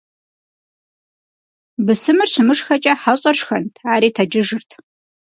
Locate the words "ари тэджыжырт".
3.93-4.69